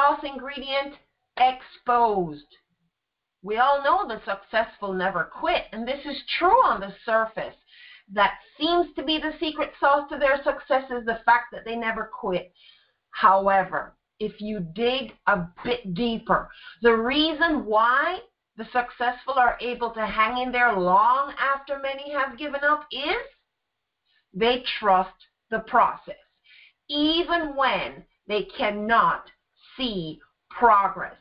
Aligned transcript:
Sauce 0.00 0.20
ingredient 0.24 0.94
exposed. 1.36 2.46
We 3.42 3.58
all 3.58 3.82
know 3.82 4.08
the 4.08 4.20
successful 4.24 4.94
never 4.94 5.24
quit, 5.24 5.64
and 5.72 5.86
this 5.86 6.06
is 6.06 6.22
true 6.38 6.64
on 6.64 6.80
the 6.80 6.94
surface. 7.04 7.54
That 8.10 8.38
seems 8.58 8.94
to 8.94 9.02
be 9.02 9.18
the 9.18 9.34
secret 9.38 9.72
sauce 9.78 10.08
to 10.10 10.18
their 10.18 10.42
success 10.42 10.90
is 10.90 11.04
the 11.04 11.20
fact 11.26 11.48
that 11.52 11.66
they 11.66 11.76
never 11.76 12.10
quit. 12.18 12.50
However, 13.10 13.94
if 14.18 14.40
you 14.40 14.60
dig 14.74 15.12
a 15.26 15.46
bit 15.64 15.92
deeper, 15.92 16.48
the 16.80 16.94
reason 16.94 17.66
why 17.66 18.20
the 18.56 18.68
successful 18.72 19.34
are 19.34 19.58
able 19.60 19.90
to 19.90 20.06
hang 20.06 20.38
in 20.42 20.50
there 20.50 20.72
long 20.72 21.34
after 21.38 21.78
many 21.78 22.10
have 22.10 22.38
given 22.38 22.64
up 22.64 22.86
is 22.90 23.26
they 24.32 24.64
trust 24.78 25.26
the 25.50 25.60
process, 25.60 26.14
even 26.88 27.54
when 27.54 28.02
they 28.26 28.44
cannot 28.56 29.24
see 29.76 30.20
progress. 30.50 31.16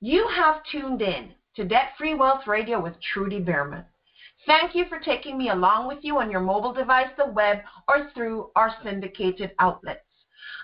You 0.00 0.28
have 0.28 0.62
tuned 0.70 1.02
in 1.02 1.32
to 1.56 1.64
Debt 1.64 1.92
Free 1.96 2.14
Wealth 2.14 2.46
Radio 2.46 2.80
with 2.80 2.94
Trudy 3.00 3.40
Beerman. 3.40 3.84
Thank 4.46 4.74
you 4.74 4.84
for 4.88 4.98
taking 4.98 5.38
me 5.38 5.48
along 5.50 5.88
with 5.88 5.98
you 6.02 6.18
on 6.18 6.30
your 6.30 6.40
mobile 6.40 6.72
device, 6.72 7.08
the 7.16 7.26
web, 7.26 7.58
or 7.88 8.10
through 8.14 8.50
our 8.56 8.74
syndicated 8.82 9.52
outlets. 9.58 10.00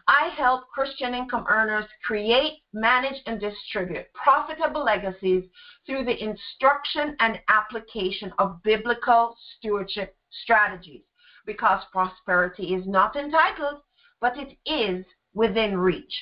I 0.08 0.28
help 0.36 0.68
Christian 0.68 1.14
income 1.14 1.46
earners 1.48 1.86
create, 2.04 2.62
manage, 2.72 3.22
and 3.26 3.40
distribute 3.40 4.06
profitable 4.12 4.84
legacies 4.84 5.44
through 5.86 6.04
the 6.04 6.22
instruction 6.22 7.16
and 7.20 7.40
application 7.48 8.32
of 8.38 8.62
biblical 8.62 9.36
stewardship 9.56 10.16
strategies 10.42 11.02
because 11.46 11.82
prosperity 11.92 12.74
is 12.74 12.86
not 12.86 13.16
entitled, 13.16 13.80
but 14.20 14.36
it 14.36 14.56
is 14.66 15.04
within 15.34 15.76
reach. 15.76 16.12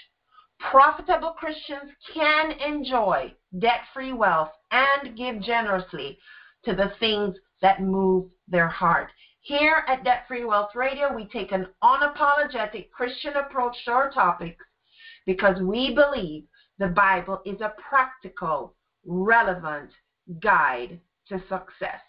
Profitable 0.58 1.30
Christians 1.30 1.90
can 2.12 2.52
enjoy 2.52 3.32
debt 3.58 3.80
free 3.94 4.12
wealth 4.12 4.50
and 4.70 5.16
give 5.16 5.40
generously 5.40 6.18
to 6.64 6.74
the 6.74 6.92
things 6.98 7.36
that 7.62 7.80
move 7.80 8.28
their 8.48 8.68
heart. 8.68 9.10
Here 9.40 9.84
at 9.86 10.04
Debt 10.04 10.24
Free 10.28 10.44
Wealth 10.44 10.74
Radio, 10.74 11.14
we 11.14 11.26
take 11.26 11.52
an 11.52 11.68
unapologetic 11.82 12.90
Christian 12.90 13.34
approach 13.36 13.76
to 13.84 13.92
our 13.92 14.10
topics 14.10 14.64
because 15.26 15.60
we 15.60 15.94
believe 15.94 16.44
the 16.78 16.88
Bible 16.88 17.40
is 17.46 17.60
a 17.60 17.74
practical, 17.88 18.74
relevant 19.06 19.90
guide 20.40 21.00
to 21.28 21.38
success. 21.48 22.00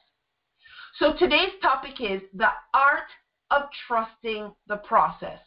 So 0.98 1.14
today's 1.14 1.54
topic 1.62 2.02
is 2.02 2.22
the 2.34 2.52
art 2.74 3.10
of 3.52 3.70
trusting 3.88 4.52
the 4.68 4.78
process, 4.78 5.40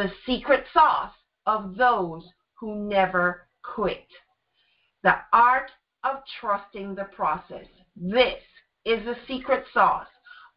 the 0.00 0.10
secret 0.24 0.64
sauce 0.72 1.12
of 1.44 1.76
those 1.76 2.24
who 2.58 2.88
never 2.88 3.48
quit. 3.62 4.06
The 5.02 5.16
art 5.30 5.70
of 6.04 6.22
trusting 6.40 6.94
the 6.94 7.04
process. 7.04 7.66
This 7.94 8.42
is 8.86 9.04
the 9.04 9.16
secret 9.28 9.64
sauce 9.74 10.08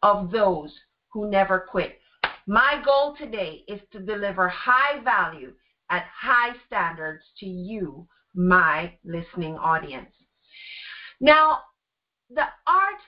of 0.02 0.30
those 0.30 0.72
who 1.12 1.30
never 1.30 1.66
quit. 1.70 1.98
My 2.46 2.80
goal 2.82 3.16
today 3.18 3.64
is 3.68 3.80
to 3.92 4.00
deliver 4.00 4.48
high 4.48 5.00
value 5.04 5.52
at 5.90 6.04
high 6.04 6.54
standards 6.66 7.24
to 7.40 7.46
you, 7.46 8.08
my 8.34 8.94
listening 9.04 9.56
audience. 9.56 10.10
Now, 11.20 11.58
the 12.30 12.46
art 12.66 13.00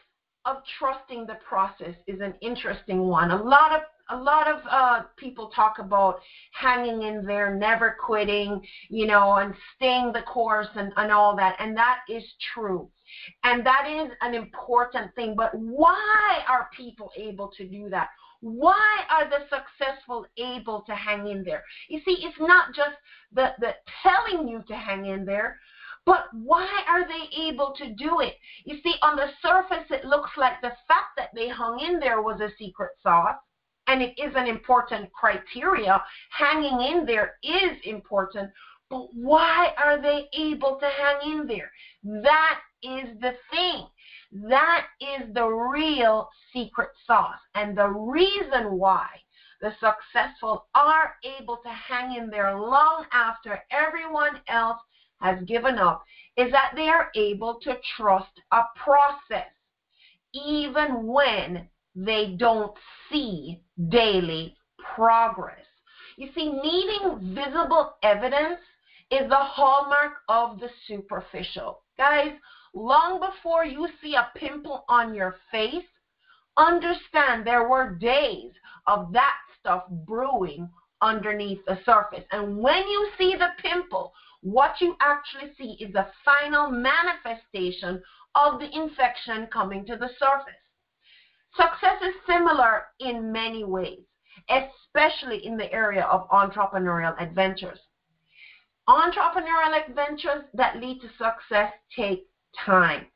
of 0.47 0.63
trusting 0.79 1.27
the 1.27 1.39
process 1.47 1.95
is 2.07 2.21
an 2.21 2.35
interesting 2.41 3.01
one. 3.01 3.33
A 3.33 3.43
lot 3.43 3.75
of 3.75 3.83
a 4.09 4.17
lot 4.17 4.47
of 4.47 4.61
uh, 4.71 5.03
people 5.17 5.51
talk 5.51 5.81
about 5.81 6.21
hanging 6.53 7.03
in 7.03 7.27
there, 7.27 7.53
never 7.53 7.97
quitting, 7.99 8.65
you 8.89 9.05
know, 9.05 9.35
and 9.35 9.53
staying 9.75 10.13
the 10.13 10.23
course 10.23 10.69
and, 10.77 10.93
and 10.97 11.11
all 11.11 11.35
that. 11.35 11.57
And 11.59 11.77
that 11.77 11.99
is 12.09 12.23
true. 12.55 12.89
And 13.43 13.67
that 13.67 13.89
is 13.91 14.13
an 14.21 14.33
important 14.35 15.13
thing. 15.17 15.35
But 15.37 15.51
why 15.57 16.39
are 16.49 16.69
people 16.77 17.11
able 17.17 17.51
to 17.57 17.67
do 17.67 17.91
that? 17.91 18.11
Why 18.41 19.01
are 19.11 19.29
the 19.29 19.41
successful 19.49 20.25
able 20.37 20.83
to 20.87 20.95
hang 20.95 21.27
in 21.27 21.43
there? 21.43 21.65
You 21.89 22.01
see, 22.05 22.19
it's 22.21 22.39
not 22.39 22.75
just 22.77 22.95
the, 23.33 23.55
the 23.59 23.75
telling 24.05 24.47
you 24.47 24.63
to 24.69 24.77
hang 24.77 25.07
in 25.07 25.25
there, 25.25 25.59
but 26.07 26.29
why 26.33 26.83
are 26.89 27.07
they 27.07 27.29
able 27.37 27.75
to 27.77 27.93
do 27.95 28.21
it? 28.21 28.37
You 28.65 28.79
see, 28.83 28.95
on 29.03 29.17
the 29.17 29.29
surface, 29.43 29.87
it 29.91 30.05
looks 30.05 30.31
like 30.37 30.61
the 30.63 30.73
fact 30.87 31.17
that 31.17 31.31
they 31.35 31.49
hung 31.49 31.81
in 31.81 31.99
there 31.99 32.23
was 32.23 32.41
a 32.41 32.53
secret 32.57 32.93
sauce 33.03 33.37
and 33.89 34.01
it 34.01 34.15
is 34.17 34.33
an 34.37 34.47
important 34.47 35.13
criteria. 35.13 36.03
Hanging 36.31 36.81
in 36.81 37.07
there 37.07 37.35
is 37.43 37.77
important, 37.85 38.51
but 38.89 39.09
why 39.15 39.75
are 39.77 40.01
they 40.01 40.29
able 40.33 40.79
to 40.81 40.87
hang 40.87 41.33
in 41.33 41.47
there? 41.47 41.71
That 42.23 42.61
is 42.83 43.09
the 43.21 43.35
thing. 43.51 43.87
That 44.49 44.87
is 45.01 45.35
the 45.35 45.47
real 45.47 46.29
secret 46.53 46.91
sauce. 47.05 47.41
And 47.57 47.77
the 47.77 47.89
reason 47.89 48.79
why 48.79 49.07
the 49.61 49.73
successful 49.81 50.67
are 50.75 51.15
able 51.25 51.59
to 51.65 51.69
hang 51.69 52.17
in 52.17 52.31
there 52.31 52.57
long 52.57 53.07
after 53.13 53.61
everyone 53.71 54.41
else 54.49 54.79
has 55.21 55.43
given 55.45 55.79
up 55.79 56.05
is 56.37 56.51
that 56.53 56.73
they 56.75 56.89
are 56.89 57.11
able 57.15 57.59
to 57.63 57.77
trust 57.97 58.41
a 58.53 58.63
process 58.77 59.51
even 60.35 61.07
when 61.07 61.69
they 61.95 62.37
don't 62.39 62.77
see 63.11 63.61
daily 63.89 64.55
progress. 64.95 65.65
You 66.17 66.29
see, 66.35 66.49
needing 66.49 67.35
visible 67.35 67.95
evidence 68.03 68.61
is 69.11 69.29
the 69.29 69.37
hallmark 69.37 70.13
of 70.29 70.59
the 70.61 70.69
superficial. 70.87 71.81
Guys, 71.97 72.33
long 72.75 73.21
before 73.21 73.65
you 73.65 73.89
see 74.03 74.15
a 74.15 74.31
pimple 74.37 74.85
on 74.89 75.15
your 75.15 75.37
face, 75.51 75.85
understand 76.57 77.47
there 77.47 77.69
were 77.69 77.95
days 77.95 78.53
of 78.87 79.13
that 79.13 79.37
stuff 79.59 79.85
brewing 80.07 80.69
underneath 81.03 81.61
the 81.67 81.79
surface. 81.85 82.25
And 82.33 82.59
when 82.59 82.87
you 82.89 83.09
see 83.19 83.35
the 83.35 83.49
pimple, 83.63 84.13
what 84.47 84.81
you 84.81 84.95
actually 85.01 85.53
see 85.59 85.77
is 85.85 85.93
the 85.93 86.07
final 86.25 86.71
manifestation 86.71 88.01
of 88.37 88.61
the 88.61 88.71
infection 88.73 89.49
coming 89.53 89.85
to 89.85 89.97
the 89.97 90.09
surface. 90.21 90.55
Success 91.57 92.01
is 92.01 92.15
similar 92.29 92.85
in 93.01 93.33
many 93.33 93.65
ways, 93.65 94.05
especially 94.49 95.45
in 95.45 95.57
the 95.57 95.73
area 95.73 96.05
of 96.05 96.29
entrepreneurial 96.29 97.21
adventures. 97.21 97.81
Entrepreneurial 98.89 99.85
adventures 99.85 100.45
that 100.55 100.77
lead 100.77 101.01
to 101.01 101.09
success 101.19 101.73
take 101.97 102.29
time. 102.65 103.07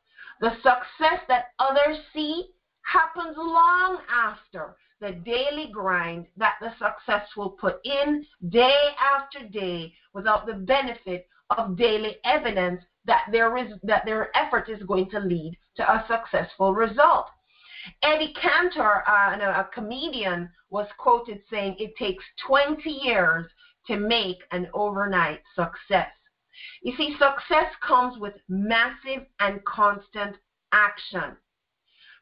The 0.41 0.55
success 0.55 1.21
that 1.29 1.45
others 1.59 1.97
see 2.13 2.49
happens 2.81 3.37
long 3.37 3.99
after 4.13 4.75
the 5.01 5.11
daily 5.25 5.69
grind 5.73 6.27
that 6.37 6.55
the 6.61 6.71
successful 6.77 7.49
put 7.49 7.79
in 7.83 8.25
day 8.49 8.89
after 8.99 9.47
day 9.47 9.91
without 10.13 10.45
the 10.45 10.53
benefit 10.53 11.27
of 11.57 11.75
daily 11.75 12.17
evidence 12.23 12.81
that 13.05 13.25
there 13.31 13.57
is 13.57 13.73
that 13.83 14.05
their 14.05 14.35
effort 14.37 14.69
is 14.69 14.81
going 14.83 15.09
to 15.09 15.19
lead 15.19 15.57
to 15.75 15.91
a 15.91 16.05
successful 16.07 16.73
result. 16.73 17.25
Eddie 18.03 18.33
Cantor, 18.39 19.03
uh, 19.09 19.35
a 19.39 19.67
comedian, 19.73 20.47
was 20.69 20.87
quoted 20.99 21.41
saying, 21.49 21.75
It 21.79 21.95
takes 21.97 22.23
20 22.45 22.87
years 22.87 23.47
to 23.87 23.97
make 23.97 24.37
an 24.51 24.69
overnight 24.75 25.41
success. 25.55 26.11
You 26.83 26.95
see, 26.95 27.13
success 27.13 27.73
comes 27.85 28.19
with 28.19 28.35
massive 28.47 29.25
and 29.39 29.65
constant 29.65 30.35
action. 30.71 31.35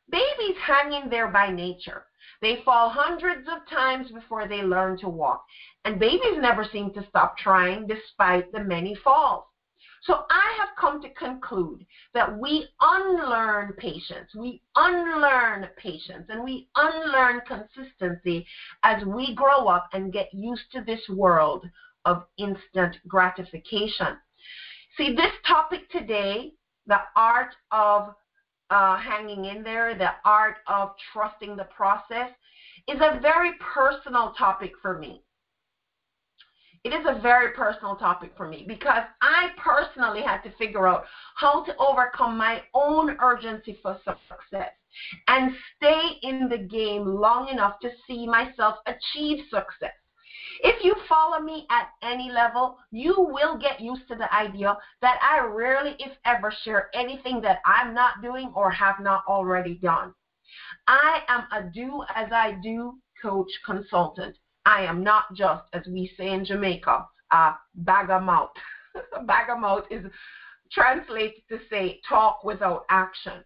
Babies 0.10 0.56
hang 0.66 0.94
in 0.94 1.10
there 1.10 1.28
by 1.28 1.52
nature. 1.52 2.06
They 2.42 2.62
fall 2.64 2.90
hundreds 2.90 3.48
of 3.48 3.68
times 3.70 4.12
before 4.12 4.48
they 4.48 4.62
learn 4.62 4.98
to 5.00 5.10
walk. 5.10 5.44
And 5.86 6.00
babies 6.00 6.38
never 6.38 6.64
seem 6.64 6.94
to 6.94 7.06
stop 7.10 7.38
trying 7.38 7.88
despite 7.88 8.52
the 8.52 8.64
many 8.64 8.96
falls. 8.96 9.44
So 10.04 10.26
I 10.30 10.56
have 10.58 10.70
come 10.80 11.02
to 11.02 11.14
conclude 11.16 11.86
that 12.14 12.38
we 12.40 12.68
unlearn 12.80 13.74
patience, 13.74 14.34
we 14.34 14.62
unlearn 14.76 15.68
patience, 15.78 16.28
and 16.30 16.42
we 16.42 16.70
unlearn 16.76 17.42
consistency 17.46 18.48
as 18.84 19.04
we 19.04 19.36
grow 19.36 19.68
up 19.68 19.90
and 19.92 20.14
get 20.14 20.34
used 20.34 20.72
to 20.72 20.82
this 20.82 21.02
world 21.10 21.70
of 22.06 22.24
instant 22.38 22.96
gratification. 23.08 24.18
See, 24.96 25.14
this 25.14 25.34
topic 25.46 25.90
today, 25.90 26.54
the 26.88 27.02
art 27.16 27.54
of 27.72 28.16
uh, 28.70 28.98
hanging 28.98 29.46
in 29.46 29.64
there, 29.64 29.96
the 29.96 30.12
art 30.26 30.58
of 30.68 30.90
trusting 31.12 31.56
the 31.56 31.66
process, 31.66 32.30
is 32.88 33.00
a 33.02 33.20
very 33.20 33.52
personal 33.74 34.34
topic 34.38 34.72
for 34.82 34.98
me 34.98 35.22
it 36.84 36.94
is 36.94 37.06
a 37.06 37.20
very 37.20 37.52
personal 37.54 37.96
topic 37.96 38.32
for 38.38 38.48
me 38.48 38.64
because 38.68 39.04
I 39.22 39.50
personally 39.58 40.22
had 40.22 40.42
to 40.44 40.52
figure 40.52 40.88
out 40.88 41.04
how 41.36 41.64
to 41.64 41.76
overcome 41.78 42.38
my 42.38 42.62
own 42.74 43.18
urgency 43.22 43.78
for 43.82 43.98
success 44.06 44.72
and 45.28 45.52
stay 45.76 46.12
in 46.22 46.48
the 46.48 46.58
game 46.58 47.06
long 47.06 47.50
enough 47.50 47.74
to 47.82 47.90
see 48.08 48.26
myself 48.26 48.76
achieve 48.86 49.44
success. 49.50 49.92
If 50.62 50.84
you 50.84 50.96
follow 51.08 51.40
me 51.40 51.66
at 51.70 51.90
any 52.02 52.32
level, 52.32 52.78
you 52.92 53.16
will 53.18 53.58
get 53.58 53.80
used 53.80 54.08
to 54.10 54.16
the 54.16 54.34
idea 54.34 54.78
that 55.02 55.20
I 55.22 55.46
rarely, 55.46 55.96
if 56.00 56.12
ever, 56.26 56.54
share 56.64 56.90
anything 56.94 57.42
that 57.42 57.60
I'm 57.66 57.94
not 57.94 58.22
doing 58.22 58.52
or 58.56 58.70
have 58.72 59.00
not 59.00 59.24
already 59.28 59.76
done. 59.76 60.14
I 60.88 61.22
am 61.28 61.46
a 61.52 61.70
do 61.70 62.04
as 62.16 62.32
I 62.32 62.58
do 62.64 63.00
coach 63.22 63.52
consultant. 63.66 64.36
I 64.66 64.84
am 64.84 65.04
not 65.04 65.34
just, 65.34 65.64
as 65.74 65.84
we 65.88 66.12
say 66.18 66.32
in 66.32 66.46
Jamaica, 66.46 67.06
a 67.32 67.54
bag 67.76 68.10
of 68.10 68.24
mouth. 68.24 68.52
bag 69.26 69.50
of 69.50 69.60
mouth 69.60 69.86
is 69.90 70.06
translated 70.72 71.42
to 71.50 71.60
say 71.70 72.02
talk 72.08 72.44
without 72.44 72.86
action. 72.90 73.44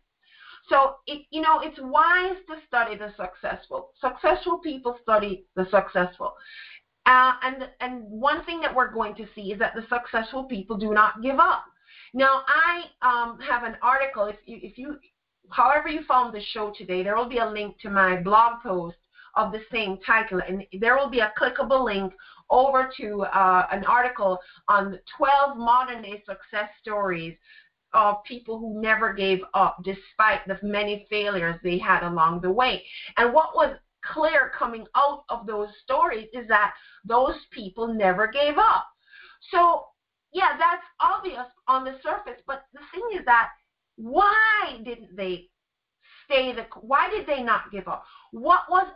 So 0.69 0.95
it, 1.07 1.25
you 1.29 1.41
know, 1.41 1.59
it's 1.61 1.79
wise 1.81 2.37
to 2.47 2.55
study 2.67 2.95
the 2.97 3.13
successful. 3.17 3.91
Successful 3.99 4.59
people 4.59 4.97
study 5.01 5.45
the 5.55 5.65
successful. 5.69 6.33
Uh, 7.05 7.33
and 7.43 7.67
and 7.81 8.03
one 8.05 8.43
thing 8.45 8.61
that 8.61 8.73
we're 8.73 8.91
going 8.91 9.13
to 9.15 9.25
see 9.35 9.51
is 9.51 9.59
that 9.59 9.73
the 9.75 9.85
successful 9.89 10.45
people 10.45 10.77
do 10.77 10.93
not 10.93 11.21
give 11.21 11.37
up. 11.37 11.65
Now 12.13 12.41
I 12.47 12.83
um, 13.01 13.39
have 13.39 13.63
an 13.63 13.75
article. 13.81 14.25
If 14.25 14.37
you, 14.45 14.59
if 14.61 14.77
you, 14.77 14.97
however 15.49 15.89
you 15.89 16.03
found 16.07 16.33
the 16.33 16.41
show 16.53 16.71
today, 16.77 17.03
there 17.03 17.15
will 17.15 17.27
be 17.27 17.39
a 17.39 17.45
link 17.45 17.79
to 17.81 17.89
my 17.89 18.21
blog 18.21 18.61
post 18.61 18.95
of 19.35 19.51
the 19.51 19.61
same 19.71 19.97
title, 20.05 20.39
and 20.47 20.63
there 20.79 20.95
will 20.95 21.09
be 21.09 21.19
a 21.19 21.33
clickable 21.39 21.83
link 21.83 22.13
over 22.49 22.89
to 22.97 23.23
uh, 23.23 23.65
an 23.71 23.83
article 23.85 24.37
on 24.67 24.97
12 25.17 25.57
modern 25.57 26.03
day 26.03 26.23
success 26.25 26.69
stories 26.81 27.35
of 27.93 28.23
people 28.25 28.57
who 28.57 28.79
never 28.81 29.13
gave 29.13 29.39
up 29.53 29.77
despite 29.83 30.45
the 30.47 30.57
many 30.63 31.05
failures 31.09 31.55
they 31.63 31.77
had 31.77 32.03
along 32.03 32.41
the 32.41 32.49
way. 32.49 32.83
And 33.17 33.33
what 33.33 33.55
was 33.55 33.75
clear 34.03 34.51
coming 34.57 34.85
out 34.95 35.23
of 35.29 35.45
those 35.45 35.69
stories 35.83 36.27
is 36.33 36.47
that 36.47 36.73
those 37.05 37.35
people 37.51 37.87
never 37.93 38.27
gave 38.27 38.57
up. 38.57 38.87
So, 39.51 39.85
yeah, 40.31 40.57
that's 40.57 40.83
obvious 40.99 41.47
on 41.67 41.83
the 41.83 41.95
surface, 42.01 42.41
but 42.47 42.63
the 42.73 42.79
thing 42.91 43.19
is 43.19 43.25
that 43.25 43.49
why 43.95 44.79
didn't 44.83 45.15
they 45.15 45.49
stay 46.25 46.53
the 46.53 46.65
why 46.81 47.09
did 47.09 47.27
they 47.27 47.41
not 47.43 47.71
give 47.71 47.87
up? 47.87 48.03
What 48.31 48.61
was 48.69 48.87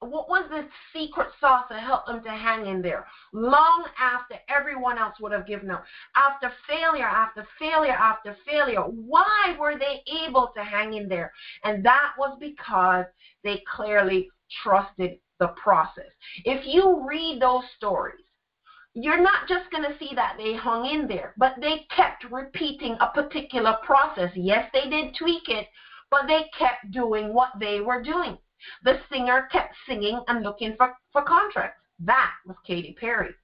what 0.00 0.28
was 0.28 0.48
the 0.48 0.64
secret 0.92 1.28
sauce 1.40 1.64
that 1.68 1.82
helped 1.82 2.06
them 2.06 2.22
to 2.22 2.30
hang 2.30 2.66
in 2.66 2.80
there 2.80 3.04
long 3.32 3.84
after 3.98 4.36
everyone 4.48 4.96
else 4.96 5.14
would 5.20 5.32
have 5.32 5.46
given 5.46 5.70
up? 5.70 5.84
After 6.14 6.52
failure, 6.68 7.04
after 7.04 7.44
failure, 7.58 7.92
after 7.92 8.36
failure, 8.46 8.82
why 8.82 9.56
were 9.58 9.76
they 9.76 10.02
able 10.24 10.52
to 10.56 10.62
hang 10.62 10.94
in 10.94 11.08
there? 11.08 11.32
And 11.64 11.84
that 11.84 12.12
was 12.16 12.36
because 12.38 13.06
they 13.42 13.62
clearly 13.68 14.28
trusted 14.62 15.18
the 15.38 15.48
process. 15.62 16.10
If 16.44 16.66
you 16.66 17.06
read 17.06 17.40
those 17.40 17.64
stories, 17.76 18.24
you're 18.94 19.20
not 19.20 19.48
just 19.48 19.70
going 19.70 19.84
to 19.84 19.98
see 19.98 20.14
that 20.14 20.36
they 20.38 20.54
hung 20.54 20.86
in 20.86 21.06
there, 21.06 21.34
but 21.36 21.54
they 21.60 21.86
kept 21.94 22.24
repeating 22.30 22.96
a 23.00 23.08
particular 23.08 23.76
process. 23.84 24.30
Yes, 24.34 24.68
they 24.72 24.88
did 24.88 25.14
tweak 25.14 25.48
it, 25.48 25.68
but 26.10 26.26
they 26.26 26.50
kept 26.58 26.90
doing 26.90 27.32
what 27.32 27.50
they 27.60 27.80
were 27.80 28.02
doing. 28.02 28.38
The 28.82 29.00
singer 29.08 29.48
kept 29.52 29.74
singing 29.86 30.20
and 30.26 30.42
looking 30.42 30.74
for, 30.76 30.94
for 31.12 31.22
contracts. 31.22 31.80
That 32.00 32.32
was 32.44 32.56
Katy 32.66 32.96
Perry. 32.98 33.34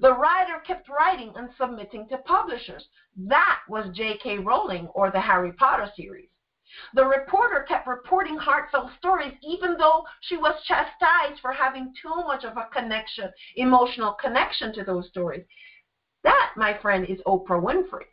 The 0.00 0.12
writer 0.12 0.58
kept 0.66 0.88
writing 0.88 1.32
and 1.36 1.50
submitting 1.58 2.08
to 2.08 2.18
publishers. 2.18 2.86
That 3.16 3.60
was 3.68 3.94
J.K. 3.94 4.38
Rowling 4.38 4.86
or 4.88 5.10
the 5.10 5.20
Harry 5.20 5.52
Potter 5.52 5.90
series. 5.94 6.28
The 6.94 7.04
reporter 7.04 7.64
kept 7.68 7.86
reporting 7.86 8.36
heartfelt 8.36 8.90
stories 8.98 9.34
even 9.42 9.76
though 9.76 10.04
she 10.20 10.36
was 10.36 10.62
chastised 10.64 11.40
for 11.40 11.52
having 11.52 11.94
too 12.00 12.14
much 12.26 12.44
of 12.44 12.56
a 12.56 12.68
connection, 12.72 13.30
emotional 13.56 14.12
connection 14.12 14.72
to 14.74 14.84
those 14.84 15.08
stories. 15.08 15.44
That, 16.24 16.52
my 16.56 16.78
friend, 16.78 17.04
is 17.08 17.20
Oprah 17.26 17.62
Winfrey. 17.62 18.06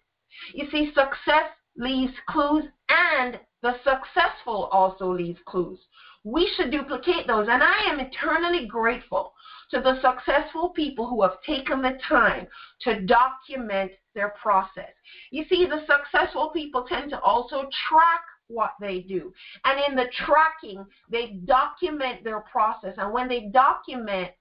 You 0.53 0.69
see, 0.69 0.93
success 0.93 1.49
leaves 1.75 2.13
clues 2.27 2.65
and 2.89 3.39
the 3.61 3.75
successful 3.83 4.65
also 4.71 5.11
leaves 5.11 5.39
clues. 5.45 5.79
We 6.23 6.47
should 6.55 6.71
duplicate 6.71 7.27
those. 7.27 7.47
And 7.49 7.63
I 7.63 7.83
am 7.85 7.99
eternally 7.99 8.67
grateful 8.67 9.33
to 9.71 9.79
the 9.79 9.99
successful 10.01 10.69
people 10.69 11.07
who 11.07 11.21
have 11.23 11.41
taken 11.45 11.81
the 11.81 11.97
time 12.07 12.47
to 12.81 13.01
document 13.01 13.91
their 14.13 14.29
process. 14.41 14.91
You 15.31 15.45
see, 15.49 15.65
the 15.65 15.85
successful 15.85 16.51
people 16.51 16.83
tend 16.83 17.09
to 17.11 17.19
also 17.21 17.67
track 17.89 18.21
what 18.47 18.71
they 18.79 18.99
do. 19.01 19.33
And 19.65 19.79
in 19.87 19.95
the 19.95 20.09
tracking, 20.25 20.85
they 21.09 21.39
document 21.45 22.23
their 22.23 22.41
process. 22.41 22.93
And 22.97 23.11
when 23.11 23.27
they 23.27 23.49
document, 23.53 24.31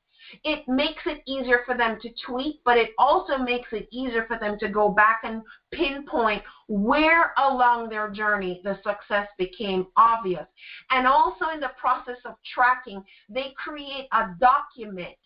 it 0.45 0.67
makes 0.69 1.03
it 1.07 1.21
easier 1.27 1.63
for 1.67 1.77
them 1.77 1.99
to 2.01 2.11
tweak, 2.25 2.61
but 2.65 2.77
it 2.77 2.91
also 2.97 3.39
makes 3.39 3.73
it 3.73 3.89
easier 3.91 4.25
for 4.27 4.39
them 4.39 4.57
to 4.61 4.69
go 4.69 4.89
back 4.89 5.21
and 5.25 5.43
pinpoint 5.73 6.43
where 6.69 7.33
along 7.39 7.89
their 7.89 8.09
journey 8.09 8.61
the 8.63 8.79
success 8.85 9.27
became 9.37 9.87
obvious. 9.97 10.47
And 10.91 11.07
also 11.07 11.49
in 11.49 11.61
the 11.61 11.73
process 11.77 12.19
of 12.25 12.35
tracking, 12.55 13.03
they 13.29 13.53
create 13.57 14.07
a 14.13 14.29
document 14.39 15.17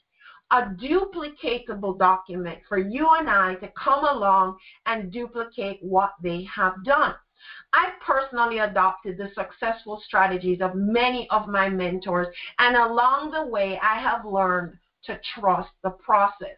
a 0.52 0.62
duplicatable 0.62 1.98
document 1.98 2.58
for 2.68 2.78
you 2.78 3.10
and 3.14 3.28
I 3.28 3.54
to 3.56 3.68
come 3.76 4.04
along 4.04 4.56
and 4.86 5.10
duplicate 5.10 5.78
what 5.80 6.12
they 6.22 6.44
have 6.44 6.84
done. 6.84 7.14
I 7.72 7.92
personally 8.04 8.58
adopted 8.58 9.18
the 9.18 9.30
successful 9.34 10.00
strategies 10.04 10.60
of 10.60 10.74
many 10.74 11.28
of 11.30 11.48
my 11.48 11.68
mentors, 11.68 12.28
and 12.58 12.76
along 12.76 13.30
the 13.30 13.44
way, 13.44 13.78
I 13.82 13.98
have 14.00 14.24
learned 14.24 14.78
to 15.04 15.20
trust 15.34 15.70
the 15.82 15.90
process. 15.90 16.56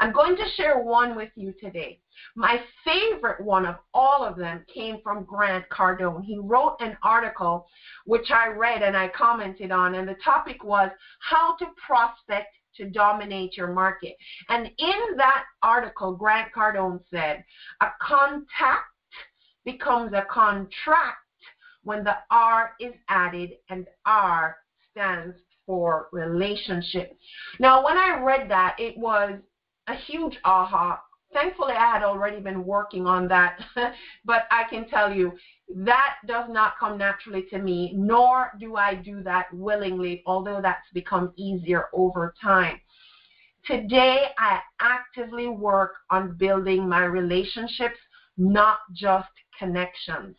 I'm 0.00 0.12
going 0.12 0.36
to 0.36 0.48
share 0.56 0.78
one 0.78 1.16
with 1.16 1.30
you 1.34 1.52
today. 1.60 1.98
My 2.34 2.62
favorite 2.84 3.40
one 3.40 3.66
of 3.66 3.76
all 3.92 4.24
of 4.24 4.36
them 4.36 4.64
came 4.72 4.98
from 5.02 5.24
Grant 5.24 5.64
Cardone. 5.70 6.24
He 6.24 6.38
wrote 6.38 6.76
an 6.80 6.96
article 7.02 7.66
which 8.04 8.30
I 8.30 8.46
read 8.46 8.82
and 8.82 8.96
I 8.96 9.08
commented 9.08 9.72
on, 9.72 9.96
and 9.96 10.08
the 10.08 10.16
topic 10.24 10.62
was 10.62 10.90
how 11.20 11.56
to 11.56 11.66
prospect 11.84 12.54
to 12.76 12.86
dominate 12.86 13.56
your 13.56 13.72
market. 13.72 14.14
And 14.48 14.70
in 14.78 15.16
that 15.16 15.44
article, 15.62 16.14
Grant 16.14 16.52
Cardone 16.56 17.00
said, 17.10 17.44
a 17.80 17.88
contact 18.00 18.91
becomes 19.64 20.12
a 20.12 20.26
contract 20.30 21.18
when 21.84 22.04
the 22.04 22.16
R 22.30 22.72
is 22.80 22.94
added 23.08 23.50
and 23.68 23.86
R 24.06 24.56
stands 24.90 25.36
for 25.66 26.08
relationship. 26.12 27.16
Now, 27.58 27.84
when 27.84 27.96
I 27.96 28.20
read 28.20 28.50
that, 28.50 28.76
it 28.78 28.96
was 28.96 29.38
a 29.86 29.94
huge 29.94 30.38
aha. 30.44 31.00
Thankfully, 31.32 31.72
I 31.72 31.90
had 31.90 32.02
already 32.02 32.40
been 32.40 32.64
working 32.64 33.06
on 33.06 33.26
that, 33.28 33.58
but 34.24 34.42
I 34.50 34.64
can 34.64 34.86
tell 34.88 35.10
you 35.10 35.32
that 35.74 36.16
does 36.26 36.44
not 36.50 36.78
come 36.78 36.98
naturally 36.98 37.44
to 37.50 37.58
me, 37.58 37.92
nor 37.94 38.52
do 38.60 38.76
I 38.76 38.94
do 38.94 39.22
that 39.22 39.46
willingly, 39.52 40.22
although 40.26 40.60
that's 40.60 40.86
become 40.92 41.32
easier 41.36 41.86
over 41.94 42.34
time. 42.40 42.78
Today, 43.64 44.26
I 44.38 44.60
actively 44.80 45.48
work 45.48 45.94
on 46.10 46.36
building 46.36 46.86
my 46.88 47.04
relationships, 47.04 47.98
not 48.36 48.78
just 48.92 49.28
connections. 49.62 50.36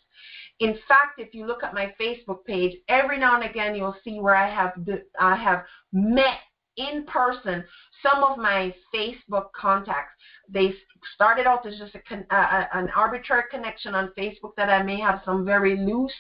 In 0.60 0.74
fact, 0.88 1.20
if 1.20 1.34
you 1.34 1.46
look 1.46 1.64
at 1.64 1.74
my 1.74 1.94
Facebook 2.00 2.46
page, 2.46 2.78
every 2.88 3.18
now 3.18 3.36
and 3.40 3.50
again 3.50 3.76
you'll 3.76 3.96
see 4.04 4.20
where 4.20 4.36
I 4.36 4.50
have 4.50 4.74
I 5.20 5.36
have 5.36 5.64
met 5.92 6.40
in 6.78 7.06
person 7.06 7.64
some 8.02 8.24
of 8.24 8.38
my 8.38 8.74
Facebook 8.94 9.48
contacts. 9.56 10.14
They 10.50 10.74
started 11.14 11.46
out 11.46 11.66
as 11.66 11.78
just 11.78 11.96
a, 11.96 12.36
uh, 12.36 12.66
an 12.74 12.90
arbitrary 12.96 13.44
connection 13.50 13.96
on 13.96 14.12
Facebook 14.18 14.52
that 14.58 14.70
I 14.70 14.84
may 14.84 15.00
have 15.00 15.22
some 15.26 15.46
very 15.46 15.78
loose 15.78 16.12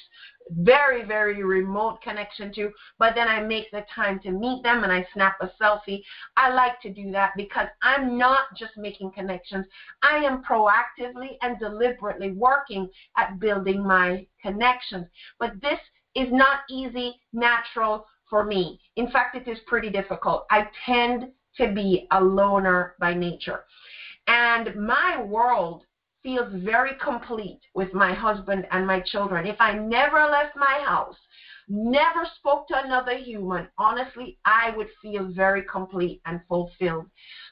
very, 0.49 1.03
very 1.03 1.43
remote 1.43 2.01
connection 2.01 2.51
to, 2.53 2.71
but 2.99 3.15
then 3.15 3.27
I 3.27 3.39
make 3.41 3.71
the 3.71 3.85
time 3.93 4.19
to 4.21 4.31
meet 4.31 4.63
them 4.63 4.83
and 4.83 4.91
I 4.91 5.05
snap 5.13 5.35
a 5.41 5.49
selfie. 5.61 6.01
I 6.37 6.53
like 6.53 6.79
to 6.81 6.89
do 6.89 7.11
that 7.11 7.31
because 7.35 7.67
I'm 7.81 8.17
not 8.17 8.43
just 8.57 8.73
making 8.77 9.11
connections. 9.11 9.65
I 10.01 10.17
am 10.17 10.43
proactively 10.43 11.37
and 11.41 11.59
deliberately 11.59 12.31
working 12.31 12.89
at 13.17 13.39
building 13.39 13.85
my 13.85 14.25
connections. 14.41 15.07
But 15.39 15.53
this 15.61 15.79
is 16.15 16.31
not 16.31 16.59
easy, 16.69 17.19
natural 17.31 18.05
for 18.33 18.43
me. 18.43 18.79
In 18.95 19.11
fact, 19.11 19.35
it 19.35 19.47
is 19.47 19.59
pretty 19.67 19.91
difficult. 19.91 20.47
I 20.49 20.67
tend 20.87 21.27
to 21.57 21.71
be 21.71 22.07
a 22.09 22.19
loner 22.19 22.95
by 22.99 23.13
nature. 23.13 23.63
And 24.25 24.75
my 24.75 25.21
world 25.21 25.83
feels 26.23 26.51
very 26.63 26.95
complete 26.99 27.59
with 27.75 27.93
my 27.93 28.11
husband 28.11 28.65
and 28.71 28.87
my 28.87 29.01
children. 29.01 29.45
If 29.45 29.57
I 29.59 29.73
never 29.73 30.25
left 30.25 30.55
my 30.55 30.81
house, 30.83 31.15
never 31.67 32.25
spoke 32.39 32.67
to 32.69 32.83
another 32.83 33.15
human, 33.15 33.67
honestly, 33.77 34.39
I 34.45 34.71
would 34.75 34.87
feel 34.99 35.31
very 35.31 35.61
complete 35.71 36.19
and 36.25 36.41
fulfilled. 36.49 37.05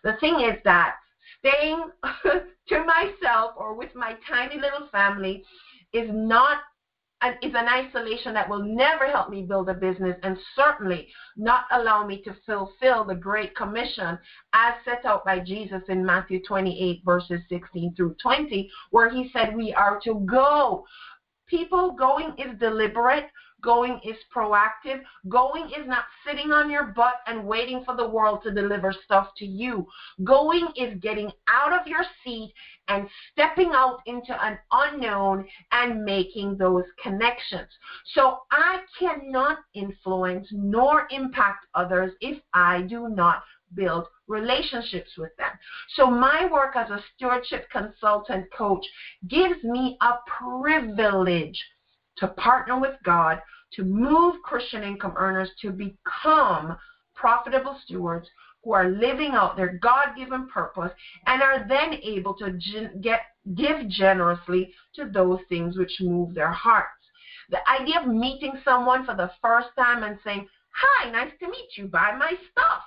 The 0.04 0.14
thing 0.20 0.40
is 0.40 0.58
that 0.64 0.96
staying 1.38 1.92
to 2.70 2.84
myself 2.84 3.52
or 3.56 3.76
with 3.76 3.94
my 3.94 4.16
tiny 4.28 4.56
little 4.56 4.88
family 4.92 5.44
is 5.94 6.10
not 6.12 6.58
is 7.42 7.54
an 7.56 7.68
isolation 7.68 8.34
that 8.34 8.50
will 8.50 8.64
never 8.64 9.08
help 9.08 9.30
me 9.30 9.44
build 9.44 9.70
a 9.70 9.74
business 9.74 10.18
and 10.24 10.38
certainly 10.56 11.08
not 11.38 11.66
allow 11.72 12.06
me 12.06 12.22
to 12.24 12.36
fulfill 12.46 13.04
the 13.04 13.16
Great 13.16 13.56
Commission 13.56 14.18
as 14.54 14.74
set 14.86 15.06
out 15.06 15.24
by 15.24 15.40
Jesus 15.40 15.82
in 15.90 16.06
Matthew 16.06 16.42
28, 16.44 17.02
verses 17.06 17.42
16 17.50 17.96
through 17.96 18.16
20, 18.22 18.70
where 18.90 19.10
he 19.10 19.30
said 19.32 19.56
we 19.56 19.74
are 19.74 20.00
to 20.04 20.16
go. 20.26 20.86
People 21.48 21.92
going 21.92 22.34
is 22.38 22.58
deliberate, 22.60 23.28
Going 23.62 24.00
is 24.04 24.18
proactive. 24.36 25.02
Going 25.30 25.66
is 25.68 25.88
not 25.88 26.06
sitting 26.26 26.52
on 26.52 26.70
your 26.70 26.86
butt 26.86 27.16
and 27.28 27.46
waiting 27.46 27.84
for 27.84 27.96
the 27.96 28.08
world 28.08 28.42
to 28.44 28.52
deliver 28.52 28.94
stuff 29.06 29.30
to 29.38 29.46
you. 29.46 29.86
Going 30.24 30.70
is 30.76 31.00
getting 31.00 31.32
out 31.48 31.80
of 31.80 31.88
your 31.88 32.04
seat 32.24 32.54
and 32.88 33.08
stepping 33.32 33.72
out 33.74 34.00
into 34.06 34.34
an 34.44 34.58
unknown 34.72 35.48
and 35.72 36.04
making 36.04 36.58
those 36.58 36.86
connections. 37.02 37.68
So 38.14 38.40
I 38.52 38.82
cannot 38.98 39.60
influence 39.74 40.48
nor 40.52 41.08
impact 41.12 41.66
others 41.76 42.14
if 42.22 42.40
I 42.54 42.82
do 42.82 43.10
not 43.10 43.44
build 43.74 44.08
relationships 44.28 45.12
with 45.18 45.36
them. 45.38 45.52
So 45.96 46.10
my 46.10 46.48
work 46.52 46.76
as 46.76 46.90
a 46.90 47.04
stewardship 47.16 47.70
consultant 47.70 48.52
coach 48.54 48.86
gives 49.28 49.64
me 49.64 49.98
a 50.02 50.16
privilege 50.28 51.62
to 52.22 52.28
partner 52.30 52.80
with 52.80 52.96
God 53.04 53.42
to 53.74 53.84
move 53.84 54.36
Christian 54.44 54.84
income 54.84 55.14
earners 55.18 55.50
to 55.62 55.72
become 55.72 56.78
profitable 57.16 57.78
stewards 57.84 58.28
who 58.64 58.74
are 58.74 58.90
living 58.90 59.32
out 59.32 59.58
their 59.58 59.80
God-given 59.82 60.48
purpose 60.48 60.92
and 61.26 61.42
are 61.42 61.66
then 61.68 61.96
able 62.04 62.36
to 62.36 62.58
get 63.02 63.22
give 63.56 63.90
generously 63.90 64.72
to 64.96 65.06
those 65.06 65.40
things 65.50 65.78
which 65.78 66.00
move 66.00 66.36
their 66.36 66.52
hearts. 66.52 66.90
The 67.50 67.68
idea 67.68 68.02
of 68.02 68.08
meeting 68.08 68.54
someone 68.64 69.04
for 69.04 69.16
the 69.16 69.32
first 69.42 69.70
time 69.76 70.04
and 70.04 70.20
saying, 70.24 70.48
"Hi, 70.76 71.10
nice 71.10 71.32
to 71.40 71.48
meet 71.48 71.76
you. 71.76 71.88
Buy 71.88 72.12
my 72.16 72.38
stuff." 72.52 72.84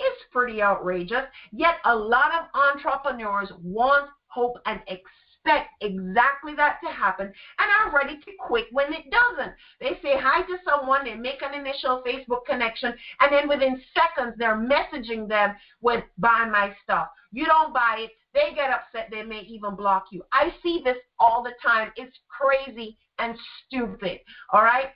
is 0.00 0.18
pretty 0.32 0.60
outrageous. 0.62 1.24
Yet 1.52 1.76
a 1.84 1.94
lot 1.94 2.32
of 2.34 2.48
entrepreneurs 2.54 3.52
want, 3.62 4.10
hope, 4.26 4.56
and 4.66 4.80
expect 4.88 5.21
expect 5.44 5.70
exactly 5.80 6.54
that 6.56 6.78
to 6.82 6.90
happen 6.90 7.26
and 7.26 7.70
are 7.80 7.96
ready 7.96 8.16
to 8.16 8.30
quit 8.38 8.66
when 8.72 8.92
it 8.92 9.04
doesn't. 9.10 9.52
They 9.80 9.98
say 10.02 10.18
hi 10.18 10.42
to 10.42 10.56
someone, 10.64 11.04
they 11.04 11.14
make 11.14 11.42
an 11.42 11.54
initial 11.58 12.02
Facebook 12.06 12.44
connection, 12.46 12.94
and 13.20 13.32
then 13.32 13.48
within 13.48 13.80
seconds 13.94 14.34
they're 14.38 14.56
messaging 14.56 15.28
them 15.28 15.54
with 15.80 16.04
buy 16.18 16.46
my 16.50 16.74
stuff. 16.82 17.08
You 17.32 17.46
don't 17.46 17.74
buy 17.74 17.96
it, 18.00 18.10
they 18.34 18.54
get 18.54 18.70
upset, 18.70 19.08
they 19.10 19.22
may 19.22 19.40
even 19.40 19.74
block 19.74 20.06
you. 20.10 20.22
I 20.32 20.52
see 20.62 20.80
this 20.84 20.96
all 21.18 21.42
the 21.42 21.52
time. 21.64 21.90
It's 21.96 22.16
crazy 22.28 22.96
and 23.18 23.36
stupid. 23.66 24.20
All 24.52 24.62
right? 24.62 24.88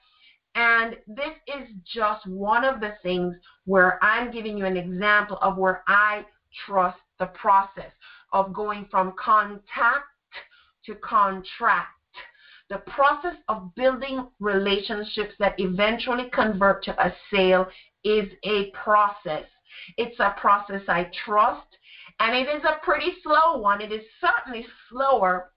And 0.54 0.96
this 1.06 1.34
is 1.46 1.68
just 1.84 2.26
one 2.26 2.64
of 2.64 2.80
the 2.80 2.94
things 3.02 3.34
where 3.66 4.02
I'm 4.02 4.30
giving 4.30 4.56
you 4.56 4.64
an 4.64 4.76
example 4.76 5.36
of 5.42 5.58
where 5.58 5.82
I 5.86 6.24
trust 6.64 6.96
the 7.18 7.26
process 7.26 7.92
of 8.32 8.54
going 8.54 8.86
from 8.90 9.12
contact 9.22 10.06
to 10.86 10.94
contract. 10.96 11.90
The 12.68 12.78
process 12.78 13.36
of 13.48 13.74
building 13.76 14.28
relationships 14.40 15.34
that 15.38 15.54
eventually 15.58 16.28
convert 16.30 16.82
to 16.84 17.04
a 17.04 17.14
sale 17.32 17.66
is 18.02 18.28
a 18.44 18.70
process. 18.70 19.44
It's 19.96 20.18
a 20.18 20.34
process 20.40 20.82
I 20.88 21.10
trust, 21.24 21.66
and 22.18 22.34
it 22.34 22.48
is 22.48 22.64
a 22.64 22.84
pretty 22.84 23.12
slow 23.22 23.58
one. 23.58 23.80
It 23.80 23.92
is 23.92 24.02
certainly 24.20 24.66
slower 24.88 25.52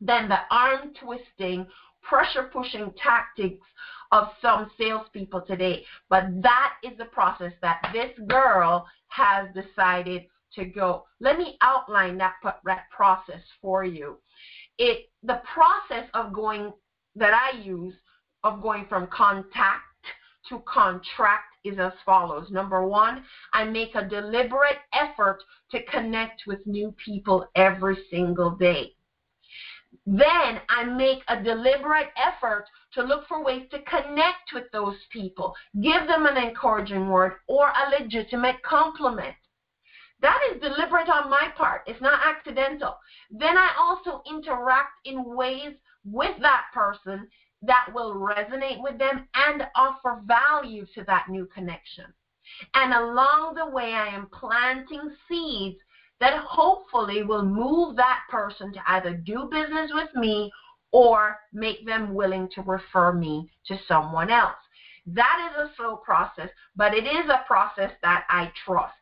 than 0.00 0.28
the 0.28 0.40
arm 0.50 0.92
twisting, 1.00 1.66
pressure 2.02 2.50
pushing 2.52 2.92
tactics 3.02 3.66
of 4.12 4.28
some 4.42 4.70
salespeople 4.78 5.42
today. 5.42 5.84
But 6.10 6.42
that 6.42 6.74
is 6.82 6.96
the 6.98 7.06
process 7.06 7.52
that 7.62 7.88
this 7.92 8.12
girl 8.26 8.86
has 9.08 9.48
decided 9.54 10.24
to 10.54 10.64
go. 10.66 11.04
Let 11.20 11.38
me 11.38 11.56
outline 11.62 12.18
that, 12.18 12.34
that 12.64 12.84
process 12.90 13.42
for 13.60 13.84
you 13.84 14.18
it 14.78 15.10
the 15.22 15.40
process 15.52 16.08
of 16.14 16.32
going 16.32 16.72
that 17.16 17.34
I 17.34 17.58
use 17.58 17.94
of 18.44 18.62
going 18.62 18.86
from 18.88 19.08
contact 19.08 19.82
to 20.48 20.60
contract 20.60 21.56
is 21.64 21.78
as 21.78 21.92
follows. 22.06 22.50
Number 22.50 22.86
one, 22.86 23.24
I 23.52 23.64
make 23.64 23.94
a 23.94 24.06
deliberate 24.06 24.78
effort 24.92 25.38
to 25.72 25.82
connect 25.84 26.42
with 26.46 26.66
new 26.66 26.94
people 27.04 27.46
every 27.54 27.98
single 28.10 28.52
day. 28.52 28.92
Then 30.06 30.60
I 30.68 30.84
make 30.84 31.22
a 31.28 31.42
deliberate 31.42 32.08
effort 32.16 32.66
to 32.92 33.02
look 33.02 33.26
for 33.26 33.42
ways 33.42 33.66
to 33.70 33.82
connect 33.82 34.52
with 34.54 34.64
those 34.72 34.96
people, 35.10 35.54
give 35.82 36.06
them 36.06 36.26
an 36.26 36.36
encouraging 36.36 37.08
word 37.08 37.34
or 37.46 37.68
a 37.68 37.90
legitimate 37.90 38.62
compliment. 38.62 39.34
That 40.20 40.40
is 40.50 40.60
deliberate 40.60 41.08
on 41.08 41.30
my 41.30 41.48
part. 41.56 41.82
It's 41.86 42.00
not 42.00 42.20
accidental. 42.24 42.96
Then 43.30 43.56
I 43.56 43.72
also 43.78 44.22
interact 44.28 44.92
in 45.04 45.36
ways 45.36 45.74
with 46.04 46.36
that 46.40 46.64
person 46.74 47.28
that 47.62 47.88
will 47.94 48.14
resonate 48.14 48.82
with 48.82 48.98
them 48.98 49.28
and 49.34 49.66
offer 49.74 50.20
value 50.24 50.86
to 50.94 51.04
that 51.04 51.28
new 51.28 51.46
connection. 51.46 52.04
And 52.74 52.92
along 52.94 53.54
the 53.54 53.66
way, 53.66 53.94
I 53.94 54.08
am 54.08 54.28
planting 54.32 55.14
seeds 55.28 55.78
that 56.20 56.38
hopefully 56.38 57.22
will 57.22 57.44
move 57.44 57.96
that 57.96 58.20
person 58.30 58.72
to 58.72 58.80
either 58.88 59.14
do 59.14 59.48
business 59.50 59.90
with 59.92 60.12
me 60.14 60.50
or 60.90 61.38
make 61.52 61.86
them 61.86 62.14
willing 62.14 62.48
to 62.54 62.62
refer 62.62 63.12
me 63.12 63.50
to 63.66 63.78
someone 63.86 64.30
else. 64.30 64.56
That 65.06 65.50
is 65.50 65.70
a 65.70 65.74
slow 65.76 65.96
process, 65.96 66.50
but 66.76 66.94
it 66.94 67.04
is 67.04 67.28
a 67.28 67.44
process 67.46 67.92
that 68.02 68.24
I 68.28 68.50
trust. 68.64 68.94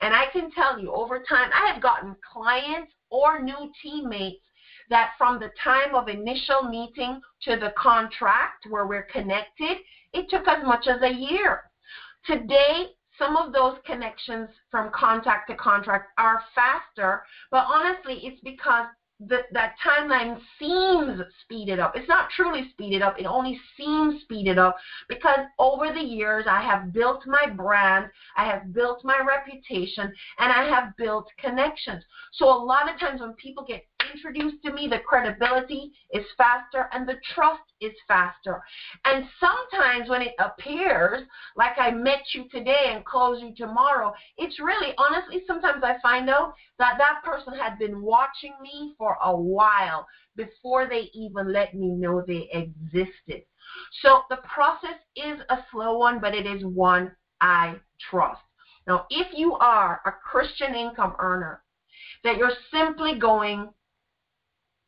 And 0.00 0.12
I 0.12 0.26
can 0.32 0.50
tell 0.50 0.78
you 0.78 0.92
over 0.92 1.18
time, 1.18 1.50
I 1.52 1.72
have 1.72 1.82
gotten 1.82 2.16
clients 2.30 2.92
or 3.10 3.40
new 3.40 3.70
teammates 3.82 4.42
that 4.90 5.12
from 5.16 5.38
the 5.38 5.50
time 5.62 5.94
of 5.94 6.08
initial 6.08 6.62
meeting 6.62 7.20
to 7.42 7.56
the 7.56 7.72
contract 7.78 8.66
where 8.68 8.86
we're 8.86 9.06
connected, 9.10 9.78
it 10.12 10.28
took 10.28 10.46
as 10.46 10.62
much 10.62 10.86
as 10.86 11.00
a 11.02 11.10
year. 11.10 11.62
Today, 12.26 12.86
some 13.18 13.36
of 13.36 13.52
those 13.52 13.76
connections 13.86 14.48
from 14.70 14.90
contact 14.90 15.48
to 15.48 15.56
contract 15.56 16.08
are 16.18 16.42
faster, 16.54 17.22
but 17.50 17.64
honestly, 17.68 18.20
it's 18.24 18.40
because 18.42 18.86
the, 19.20 19.42
that 19.52 19.74
timeline 19.84 20.38
seems 20.58 21.20
speeded 21.42 21.78
up. 21.78 21.96
It's 21.96 22.08
not 22.08 22.30
truly 22.30 22.68
speeded 22.70 23.02
up. 23.02 23.18
It 23.18 23.26
only 23.26 23.58
seems 23.76 24.22
speeded 24.22 24.58
up 24.58 24.76
because 25.08 25.38
over 25.58 25.92
the 25.92 26.00
years 26.00 26.46
I 26.48 26.60
have 26.62 26.92
built 26.92 27.24
my 27.26 27.46
brand, 27.46 28.10
I 28.36 28.44
have 28.44 28.72
built 28.72 29.04
my 29.04 29.20
reputation, 29.20 30.12
and 30.38 30.52
I 30.52 30.68
have 30.68 30.96
built 30.96 31.28
connections. 31.38 32.02
So 32.32 32.46
a 32.46 32.64
lot 32.64 32.92
of 32.92 32.98
times 32.98 33.20
when 33.20 33.34
people 33.34 33.64
get 33.64 33.86
introduced 34.14 34.62
to 34.62 34.72
me, 34.72 34.86
the 34.88 34.98
credibility 34.98 35.92
is 36.12 36.24
faster 36.36 36.88
and 36.92 37.08
the 37.08 37.16
trust 37.34 37.62
is 37.80 37.92
faster. 38.06 38.62
And 39.04 39.24
sometimes 39.40 40.08
when 40.08 40.22
it 40.22 40.34
appears 40.38 41.22
like 41.56 41.78
I 41.78 41.90
met 41.90 42.20
you 42.32 42.44
today 42.50 42.92
and 42.94 43.04
calls 43.04 43.40
you 43.40 43.52
tomorrow, 43.56 44.12
it's 44.36 44.58
really, 44.60 44.94
honestly, 44.98 45.42
sometimes 45.46 45.82
I 45.82 45.96
find 46.00 46.28
out 46.30 46.54
that 46.78 46.94
that 46.98 47.22
person 47.24 47.54
had 47.54 47.78
been 47.78 48.00
watching 48.00 48.54
me 48.62 48.94
for 48.96 49.16
a 49.22 49.34
while 49.34 50.06
before 50.36 50.88
they 50.88 51.10
even 51.12 51.52
let 51.52 51.74
me 51.74 51.88
know 51.88 52.22
they 52.26 52.48
existed. 52.52 53.42
So 54.02 54.20
the 54.30 54.36
process 54.36 54.98
is 55.16 55.40
a 55.48 55.58
slow 55.70 55.98
one, 55.98 56.20
but 56.20 56.34
it 56.34 56.46
is 56.46 56.64
one 56.64 57.12
I 57.40 57.76
trust. 58.10 58.42
Now, 58.86 59.06
if 59.10 59.28
you 59.32 59.54
are 59.54 60.00
a 60.04 60.10
Christian 60.10 60.74
income 60.74 61.14
earner, 61.18 61.62
that 62.22 62.36
you're 62.36 62.52
simply 62.72 63.18
going 63.18 63.70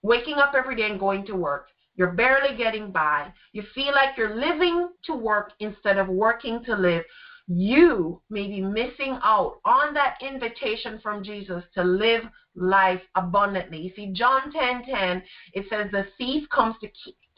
waking 0.07 0.35
up 0.35 0.55
every 0.55 0.77
day 0.77 0.89
and 0.91 1.01
going 1.01 1.27
to 1.27 1.35
work. 1.35 1.67
You're 1.97 2.13
barely 2.13 2.57
getting 2.57 2.93
by. 2.93 3.33
You 3.53 3.63
feel 3.75 3.93
like 3.93 4.17
you're 4.17 4.37
living 4.37 4.91
to 5.05 5.15
work 5.15 5.53
instead 5.61 5.99
of 5.99 6.09
working 6.09 6.63
to 6.65 6.77
live. 6.77 7.05
You 7.49 8.21
may 8.29 8.49
be 8.49 8.61
missing 8.61 9.19
out 9.23 9.61
on 9.65 9.95
that 9.95 10.17
invitation 10.21 11.01
from 11.03 11.25
Jesus 11.25 11.63
to 11.75 11.85
live 11.85 12.23
life 12.55 13.03
abundantly. 13.15 13.79
You 13.79 13.93
see, 13.95 14.13
John 14.13 14.53
10 14.53 14.85
10, 14.85 15.23
it 15.55 15.67
says, 15.71 15.91
The 15.91 16.07
thief 16.19 16.49
comes 16.51 16.75
to, 16.81 16.89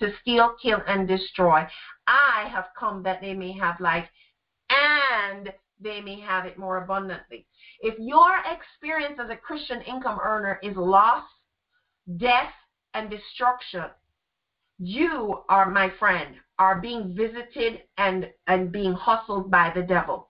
to 0.01 0.13
steal, 0.21 0.55
kill, 0.63 0.79
and 0.87 1.07
destroy. 1.07 1.67
I 2.07 2.49
have 2.49 2.67
come 2.79 3.03
that 3.03 3.21
they 3.21 3.35
may 3.35 3.53
have 3.53 3.81
life 3.81 4.09
and 4.71 5.53
they 5.81 6.01
may 6.01 6.21
have 6.21 6.47
it 6.47 6.59
more 6.59 6.83
abundantly. 6.83 7.47
If 7.81 7.95
your 7.99 8.35
experience 8.51 9.21
as 9.23 9.31
a 9.31 9.37
Christian 9.37 9.83
income 9.83 10.19
earner 10.23 10.59
is 10.63 10.77
loss, 10.77 11.25
death, 12.17 12.53
and 12.95 13.11
destruction, 13.11 13.91
you 14.79 15.43
are, 15.49 15.71
my 15.71 15.91
friend, 15.99 16.35
are 16.59 16.81
being 16.81 17.15
visited 17.15 17.81
and, 17.97 18.29
and 18.47 18.73
being 18.73 18.93
hustled 18.93 19.51
by 19.51 19.71
the 19.75 19.83
devil. 19.83 20.29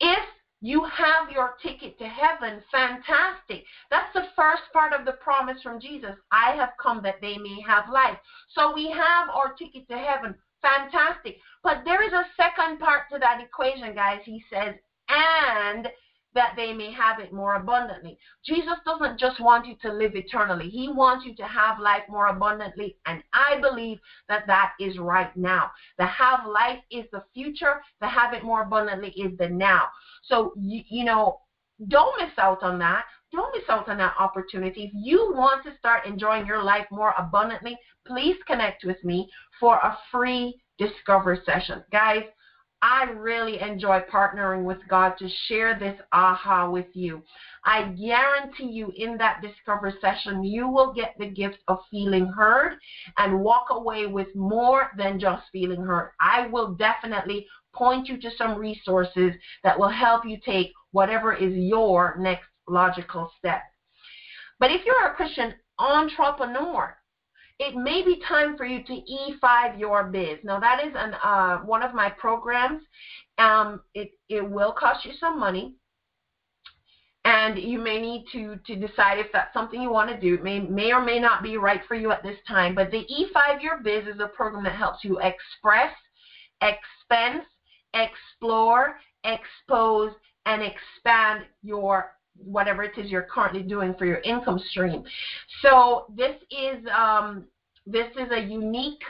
If 0.00 0.24
You 0.64 0.82
have 0.84 1.30
your 1.30 1.56
ticket 1.62 1.98
to 1.98 2.06
heaven. 2.06 2.62
Fantastic. 2.72 3.64
That's 3.90 4.10
the 4.14 4.28
first 4.34 4.62
part 4.72 4.94
of 4.94 5.04
the 5.04 5.12
promise 5.12 5.60
from 5.62 5.78
Jesus. 5.78 6.16
I 6.32 6.52
have 6.52 6.70
come 6.80 7.02
that 7.02 7.20
they 7.20 7.36
may 7.36 7.60
have 7.66 7.90
life. 7.90 8.16
So 8.48 8.72
we 8.72 8.90
have 8.90 9.28
our 9.28 9.52
ticket 9.58 9.86
to 9.88 9.98
heaven. 9.98 10.34
Fantastic. 10.62 11.36
But 11.62 11.82
there 11.84 12.02
is 12.02 12.14
a 12.14 12.24
second 12.34 12.78
part 12.78 13.02
to 13.12 13.18
that 13.18 13.42
equation, 13.42 13.94
guys. 13.94 14.20
He 14.24 14.42
says, 14.50 14.74
and 15.10 15.86
that 16.34 16.54
they 16.56 16.72
may 16.72 16.92
have 16.92 17.20
it 17.20 17.32
more 17.32 17.54
abundantly. 17.54 18.18
Jesus 18.44 18.74
doesn't 18.84 19.18
just 19.18 19.40
want 19.40 19.66
you 19.66 19.76
to 19.82 19.92
live 19.92 20.16
eternally. 20.16 20.68
He 20.68 20.88
wants 20.88 21.24
you 21.24 21.34
to 21.36 21.44
have 21.44 21.78
life 21.78 22.02
more 22.08 22.26
abundantly. 22.26 22.96
And 23.06 23.22
I 23.32 23.60
believe 23.60 23.98
that 24.28 24.46
that 24.46 24.72
is 24.80 24.98
right 24.98 25.34
now. 25.36 25.70
The 25.98 26.06
have 26.06 26.46
life 26.46 26.80
is 26.90 27.04
the 27.12 27.22
future. 27.32 27.80
The 28.00 28.08
have 28.08 28.32
it 28.34 28.44
more 28.44 28.62
abundantly 28.62 29.10
is 29.10 29.36
the 29.38 29.48
now. 29.48 29.84
So, 30.24 30.52
you, 30.56 30.82
you 30.88 31.04
know, 31.04 31.38
don't 31.88 32.20
miss 32.20 32.36
out 32.38 32.62
on 32.62 32.78
that. 32.80 33.04
Don't 33.32 33.54
miss 33.54 33.68
out 33.68 33.88
on 33.88 33.98
that 33.98 34.14
opportunity. 34.18 34.84
If 34.84 34.90
you 34.94 35.32
want 35.34 35.64
to 35.64 35.76
start 35.76 36.06
enjoying 36.06 36.46
your 36.46 36.62
life 36.62 36.86
more 36.90 37.14
abundantly, 37.18 37.76
please 38.06 38.36
connect 38.46 38.84
with 38.84 39.02
me 39.04 39.28
for 39.58 39.76
a 39.76 39.98
free 40.10 40.60
discover 40.78 41.40
session. 41.44 41.82
Guys, 41.90 42.24
I 42.86 43.04
really 43.04 43.62
enjoy 43.62 44.00
partnering 44.12 44.64
with 44.64 44.76
God 44.90 45.14
to 45.18 45.26
share 45.46 45.78
this 45.78 45.98
aha 46.12 46.68
with 46.68 46.88
you. 46.92 47.22
I 47.64 47.84
guarantee 47.84 48.70
you 48.70 48.92
in 48.94 49.16
that 49.16 49.40
discover 49.40 49.90
session, 50.02 50.44
you 50.44 50.68
will 50.68 50.92
get 50.92 51.14
the 51.18 51.30
gift 51.30 51.60
of 51.66 51.78
feeling 51.90 52.26
heard 52.26 52.74
and 53.16 53.40
walk 53.40 53.68
away 53.70 54.04
with 54.04 54.28
more 54.34 54.90
than 54.98 55.18
just 55.18 55.44
feeling 55.50 55.82
heard. 55.82 56.10
I 56.20 56.46
will 56.48 56.74
definitely 56.74 57.46
point 57.74 58.06
you 58.06 58.20
to 58.20 58.30
some 58.36 58.58
resources 58.58 59.32
that 59.62 59.78
will 59.78 59.88
help 59.88 60.26
you 60.26 60.36
take 60.44 60.70
whatever 60.92 61.32
is 61.32 61.54
your 61.54 62.16
next 62.18 62.48
logical 62.68 63.30
step. 63.38 63.62
But 64.60 64.70
if 64.70 64.84
you're 64.84 65.06
a 65.06 65.14
Christian 65.14 65.54
entrepreneur, 65.78 66.94
it 67.58 67.76
may 67.76 68.02
be 68.02 68.20
time 68.26 68.56
for 68.56 68.64
you 68.64 68.82
to 68.82 68.92
E5 68.92 69.78
your 69.78 70.04
biz. 70.04 70.38
Now 70.42 70.58
that 70.58 70.84
is 70.84 70.92
an 70.96 71.14
uh, 71.22 71.58
one 71.58 71.82
of 71.82 71.94
my 71.94 72.10
programs. 72.10 72.82
Um, 73.38 73.80
it 73.94 74.10
it 74.28 74.48
will 74.48 74.72
cost 74.72 75.04
you 75.04 75.12
some 75.18 75.38
money, 75.38 75.74
and 77.24 77.58
you 77.58 77.78
may 77.78 78.00
need 78.00 78.26
to 78.32 78.58
to 78.66 78.74
decide 78.74 79.18
if 79.18 79.28
that's 79.32 79.52
something 79.54 79.80
you 79.80 79.90
want 79.90 80.10
to 80.10 80.20
do. 80.20 80.34
It 80.34 80.42
may 80.42 80.58
may 80.58 80.92
or 80.92 81.00
may 81.00 81.20
not 81.20 81.42
be 81.42 81.56
right 81.56 81.82
for 81.86 81.94
you 81.94 82.10
at 82.10 82.22
this 82.22 82.38
time. 82.46 82.74
But 82.74 82.90
the 82.90 83.06
E5 83.10 83.62
your 83.62 83.78
biz 83.82 84.06
is 84.06 84.20
a 84.20 84.26
program 84.26 84.64
that 84.64 84.74
helps 84.74 85.04
you 85.04 85.20
express, 85.20 85.92
expense, 86.60 87.44
explore, 87.94 88.96
expose, 89.22 90.12
and 90.46 90.60
expand 90.60 91.44
your 91.62 92.14
whatever 92.36 92.82
it 92.82 92.96
is 92.98 93.10
you're 93.10 93.22
currently 93.22 93.62
doing 93.62 93.94
for 93.98 94.06
your 94.06 94.20
income 94.20 94.60
stream. 94.70 95.04
So 95.62 96.06
this 96.16 96.36
is 96.50 96.84
um, 96.96 97.44
this 97.86 98.08
is 98.16 98.30
a 98.30 98.40
unique 98.40 99.02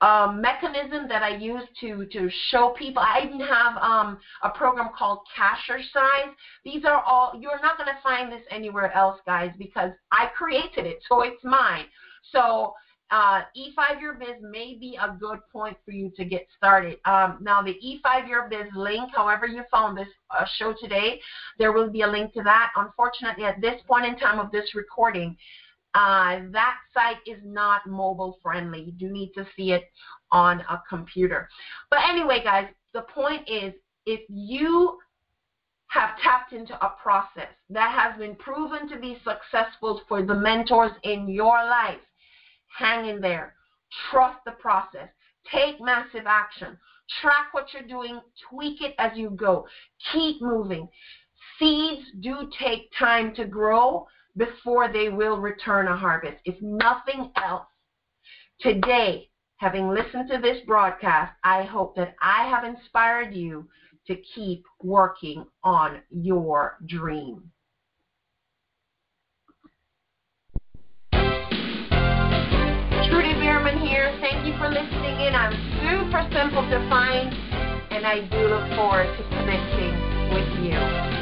um, 0.00 0.40
mechanism 0.40 1.08
that 1.08 1.22
I 1.22 1.36
use 1.36 1.64
to 1.80 2.06
to 2.12 2.30
show 2.50 2.74
people. 2.78 3.02
I 3.02 3.22
even 3.24 3.40
have 3.40 3.76
um, 3.78 4.18
a 4.42 4.50
program 4.50 4.90
called 4.96 5.20
Cashercise. 5.36 6.34
These 6.64 6.84
are 6.84 7.02
all 7.02 7.32
you're 7.38 7.60
not 7.60 7.76
going 7.76 7.88
to 7.88 8.00
find 8.02 8.30
this 8.30 8.42
anywhere 8.50 8.92
else, 8.92 9.18
guys, 9.26 9.50
because 9.58 9.90
I 10.12 10.26
created 10.36 10.86
it, 10.86 10.98
so 11.08 11.22
it's 11.22 11.42
mine. 11.42 11.86
So 12.32 12.74
uh, 13.10 13.42
E5 13.56 14.00
Your 14.00 14.14
Biz 14.14 14.36
may 14.42 14.74
be 14.74 14.98
a 15.00 15.16
good 15.18 15.38
point 15.50 15.76
for 15.84 15.92
you 15.92 16.10
to 16.16 16.24
get 16.24 16.46
started. 16.56 16.98
Um, 17.04 17.38
now, 17.40 17.62
the 17.62 17.74
E5 17.84 18.28
Your 18.28 18.48
Biz 18.48 18.66
link, 18.74 19.10
however 19.14 19.46
you 19.46 19.62
found 19.70 19.96
this 19.96 20.08
uh, 20.30 20.44
show 20.56 20.74
today, 20.78 21.20
there 21.58 21.72
will 21.72 21.90
be 21.90 22.02
a 22.02 22.06
link 22.06 22.32
to 22.34 22.42
that. 22.42 22.70
Unfortunately, 22.76 23.44
at 23.44 23.60
this 23.60 23.80
point 23.86 24.04
in 24.04 24.16
time 24.16 24.38
of 24.38 24.50
this 24.50 24.74
recording, 24.74 25.36
uh, 25.94 26.40
that 26.50 26.76
site 26.92 27.16
is 27.26 27.40
not 27.44 27.86
mobile 27.86 28.38
friendly. 28.42 28.82
You 28.82 28.92
do 28.92 29.08
need 29.10 29.32
to 29.34 29.46
see 29.56 29.72
it 29.72 29.84
on 30.30 30.60
a 30.60 30.82
computer. 30.88 31.48
But 31.90 32.00
anyway, 32.06 32.42
guys, 32.44 32.68
the 32.92 33.02
point 33.02 33.48
is 33.48 33.72
if 34.04 34.20
you 34.28 34.98
have 35.88 36.18
tapped 36.22 36.52
into 36.52 36.74
a 36.84 36.92
process 37.02 37.48
that 37.70 37.98
has 37.98 38.18
been 38.18 38.36
proven 38.36 38.86
to 38.90 38.98
be 38.98 39.18
successful 39.24 40.02
for 40.06 40.22
the 40.22 40.34
mentors 40.34 40.92
in 41.02 41.28
your 41.28 41.56
life, 41.64 41.96
hang 42.76 43.08
in 43.08 43.20
there. 43.20 43.54
Trust 44.10 44.38
the 44.44 44.52
process. 44.52 45.08
Take 45.52 45.80
massive 45.80 46.26
action. 46.26 46.78
Track 47.20 47.52
what 47.52 47.72
you're 47.72 47.82
doing. 47.82 48.20
Tweak 48.50 48.82
it 48.82 48.94
as 48.98 49.16
you 49.16 49.30
go. 49.30 49.66
Keep 50.12 50.42
moving. 50.42 50.88
Seeds 51.58 52.06
do 52.20 52.50
take 52.58 52.90
time 52.98 53.34
to 53.34 53.44
grow 53.44 54.06
before 54.36 54.92
they 54.92 55.08
will 55.08 55.38
return 55.38 55.88
a 55.88 55.96
harvest. 55.96 56.36
If 56.44 56.60
nothing 56.60 57.32
else, 57.36 57.66
today, 58.60 59.30
having 59.56 59.88
listened 59.88 60.28
to 60.30 60.38
this 60.38 60.64
broadcast, 60.66 61.32
I 61.42 61.64
hope 61.64 61.96
that 61.96 62.14
I 62.22 62.48
have 62.48 62.64
inspired 62.64 63.34
you 63.34 63.68
to 64.06 64.16
keep 64.34 64.64
working 64.82 65.44
on 65.64 66.02
your 66.10 66.78
dream. 66.86 67.50
you 74.48 74.56
for 74.56 74.68
listening 74.70 75.20
in. 75.20 75.34
I'm 75.34 75.52
super 75.82 76.26
simple 76.32 76.62
to 76.70 76.88
find, 76.88 77.34
and 77.90 78.06
I 78.06 78.20
do 78.30 78.48
look 78.48 78.66
forward 78.76 79.06
to 79.18 79.22
connecting 79.28 79.92
with 80.32 80.48
you. 80.64 81.17